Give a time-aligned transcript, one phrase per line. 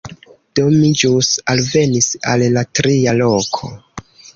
[0.59, 3.77] Do, ni ĵus alvenis al la tria loko